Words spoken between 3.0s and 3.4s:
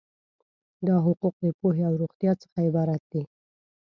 دي.